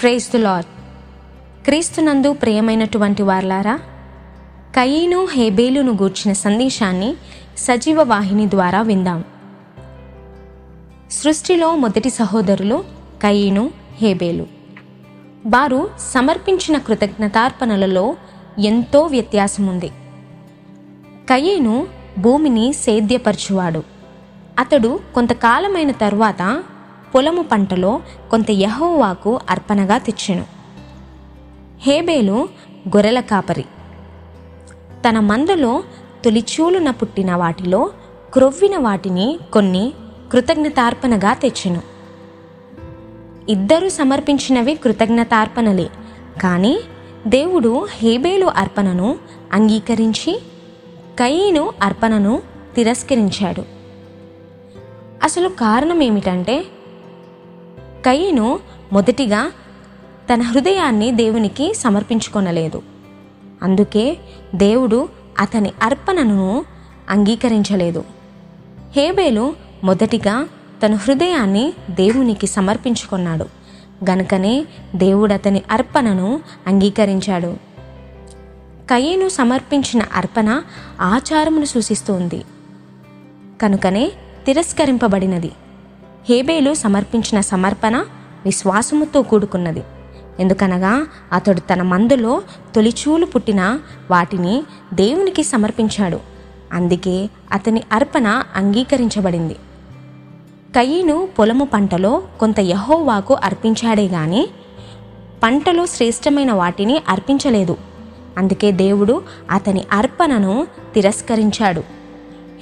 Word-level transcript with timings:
Praise 0.00 0.32
దు 0.32 0.38
lord 0.38 0.64
క్రీస్తునందు 1.64 2.32
ప్రియమైనటువంటి 2.32 3.22
వార్లారా 3.22 3.80
కయీను 4.76 5.26
హేబేలును 5.26 5.92
గూర్చిన 5.92 6.32
సందేశాన్ని 6.32 7.16
సజీవ 7.58 8.02
వాహిని 8.02 8.50
ద్వారా 8.50 8.82
విందాం. 8.82 9.24
సృష్టిలో 11.10 11.76
మొదటి 11.76 12.10
సహోదరులు 12.10 12.84
కయీను 13.22 13.70
హేబేలు. 13.96 14.46
వారు 15.46 15.90
సమర్పించిన 16.14 16.78
కృతజ్ఞతార్పణలలో 16.78 18.16
ఎంతో 18.58 19.02
వ్యత్యాసం 19.02 19.66
ఉంది 19.66 19.88
కయీను 21.30 21.86
భూమిని 22.18 22.72
సేద్యపరచువాడు. 22.72 23.82
అతడు 24.58 25.00
కొంతకాలమైన 25.14 25.90
తరువాత 25.90 26.62
పొలము 27.14 27.42
పంటలో 27.42 28.00
కొంత 28.30 28.50
యహోవాకు 28.50 29.40
అర్పణగా 29.50 29.98
తెచ్చెను. 29.98 30.46
హేబేలు 31.80 32.48
గొర్రెల 32.88 33.20
కాపరి. 33.20 33.64
తన 35.08 35.20
మందలో 35.20 35.82
తొలిచూలున 36.24 36.90
పుట్టిన 36.90 37.34
వాటిలో 37.34 37.90
క్రొవ్విన 38.32 38.78
వాటిని 38.78 39.38
కొన్ని 39.52 39.92
కృతజ్ఞతార్పణగా 40.32 41.34
తెచ్చెను. 41.34 41.82
ఇద్దరు 43.48 43.88
సమర్పించినవి 43.88 44.74
కృతజ్ఞతార్పణలే 44.74 45.90
కానీ 46.42 46.80
దేవుడు 47.26 47.86
హేబేలు 47.90 48.46
అర్పణను 48.46 49.18
అంగీకరించి 49.52 50.42
కయీను 51.18 51.72
అర్పణను 51.82 52.42
తిరస్కరించాడు. 52.74 53.62
అసలు 55.22 55.48
కారణం 55.48 56.02
ఏమిటంటే 56.02 56.64
కయ్యను 58.08 58.60
మొదటిగా 58.92 59.52
తన 60.32 60.42
హృదయాన్ని 60.42 61.12
దేవునికి 61.12 61.74
సమర్పించుకొనలేదు. 61.74 62.82
అందుకే 63.62 64.16
దేవుడు 64.54 65.08
అతని 65.38 65.72
అర్పణను 65.82 66.64
అంగీకరించలేదు. 67.10 68.04
హేబేలు 68.96 69.54
మొదటిగా 69.84 70.48
తన 70.86 70.94
హృదయాన్ని 70.94 71.72
దేవునికి 71.90 72.46
సమర్పించుకున్నాడు. 72.46 73.44
గనుకనే 74.10 74.66
దేవుడు 74.94 75.32
అతని 75.32 75.62
అర్పణను 75.70 76.40
అంగీకరించాడు. 76.66 77.56
కయ్యను 78.90 79.28
సమర్పించిన 79.28 80.02
అర్పణ 80.14 80.62
ఆచారమును 81.00 81.64
సూచిస్తుంది. 81.64 82.44
కనుకనే 83.62 84.12
తిరస్కరింపబడినది. 84.46 85.52
హేబేలు 86.28 86.74
సమర్పించిన 86.74 87.40
సమర్పణ 87.40 87.96
విశ్వాసముతో 88.44 89.22
కూడుకున్నది. 89.22 89.82
ఎందుకనగా 90.40 91.06
అతడు 91.32 91.60
తన 91.60 91.82
మందులో 91.82 92.42
తొలిచూలు 92.74 93.26
పుట్టిన 93.26 93.78
వాటిని 94.10 94.62
దేవునికి 94.94 95.42
సమర్పించాడు. 95.42 96.20
అందుకే 96.72 97.30
అతని 97.52 97.82
అర్పణ 97.92 98.42
అంగీకరించబడింది. 98.56 99.54
కయ్యను 100.74 101.28
పొలము 101.38 101.64
పంటలో 101.64 102.22
కొంత 102.40 102.60
యహోవాకు 102.60 103.34
అర్పించాడే 103.34 104.08
గాని 104.08 104.48
పంటలో 105.42 105.86
శ్రేష్టమైన 105.86 106.52
వాటిని 106.52 107.02
అర్పించలేదు. 107.08 107.76
అందుకే 108.38 108.72
దేవుడు 108.72 109.22
అతని 109.50 109.84
అర్పణను 109.92 110.66
తిరస్కరించాడు. 110.94 111.80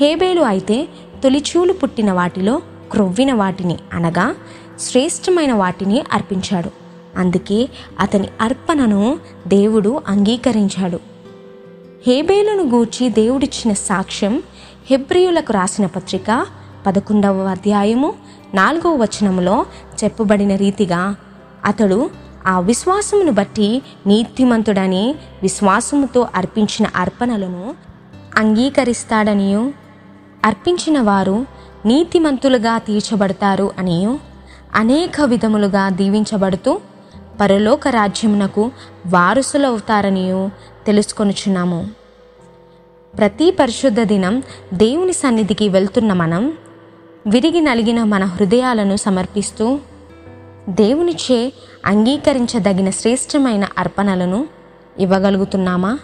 హేబేలు 0.00 0.42
అయితే 0.42 0.88
తొలిచూలు 1.22 1.72
పుట్టిన 1.72 2.12
వాటిలో 2.12 2.62
క్రొవ్విన 2.94 3.32
వాటిని 3.32 3.78
అనగా 3.92 4.34
శ్రేష్టమైన 4.80 5.52
వాటిని 5.52 6.04
అర్పించాడు. 6.12 6.70
అందుకే 7.18 7.68
అతని 8.00 8.28
అర్పణను 8.40 9.18
దేవుడు 9.46 10.00
అంగీకరించాడు. 10.08 11.00
హేబేలును 12.06 12.62
గూర్చి 12.70 13.08
దేవుడిచ్చిన 13.08 13.72
సాక్ష్యం 13.72 14.42
హెబ్రియులకు 14.90 15.52
రాసిన 15.52 15.86
పత్రిక 15.86 16.46
పదకొండవ 16.86 17.38
అధ్యాయము 17.38 18.14
నాలుగవ 18.54 19.02
వచనములో 19.02 19.66
చెప్పబడిన 20.04 20.54
రీతిగా 20.54 21.16
అతడు 21.64 22.10
ఆ 22.46 22.60
విశ్వాసమును 22.60 23.32
బట్టి 23.32 23.82
నీతిమంతుడని 24.06 25.14
విశ్వాసముతో 25.42 26.28
అర్పించిన 26.34 26.86
అర్పణలను 26.96 27.74
అంగీకరిస్తాడనియు. 28.36 29.72
అర్పించిన 30.44 31.00
వారు 31.00 31.46
నీతిమంతులుగా 31.86 32.78
తీర్చబడతారు 32.78 33.72
అని 33.78 34.18
అనేక 34.74 35.20
విధములుగా 35.20 35.88
దీవించబడుతూ 35.88 36.80
పరలోక 37.40 37.88
రాజ్యమునకు 37.88 38.70
వారసులవుతారనియు 39.06 40.50
తెలుసుకొనుచున్నాము. 40.86 41.88
ప్రతి 43.18 43.50
పరిశుద్ధ 43.50 44.00
దినం 44.00 44.42
దేవుని 44.74 45.12
సన్నిధికి 45.12 45.68
వెళ్తున్న 45.68 46.12
మనం 46.12 46.52
విరిగి 47.26 47.60
నలిగిన 47.60 48.02
మన 48.02 48.24
హృదయాలను 48.24 48.96
సమర్పిస్తూ 48.96 49.78
దేవునిచే 50.68 51.52
అంగీకరించదగిన 51.86 52.90
శ్రేష్టమైన 52.90 53.68
అర్పణలను 53.78 54.46
ఇవ్వగలుగుతున్నామా? 54.98 55.98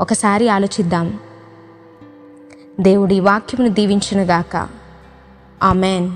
ఒకసారి 0.00 0.48
ఆలోచిద్దాం. 0.48 1.18
దేవుడి 2.80 3.20
వాక్యమును 3.20 3.74
దీవించునుగాక. 3.74 4.68
ఆమెన్. 5.62 6.10